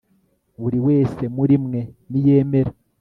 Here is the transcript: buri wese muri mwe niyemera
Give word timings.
buri 0.61 0.79
wese 0.87 1.23
muri 1.35 1.55
mwe 1.63 1.81
niyemera 2.09 2.71